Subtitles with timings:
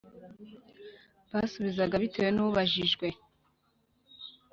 [1.31, 3.07] basubizaga bitewe nubajijwe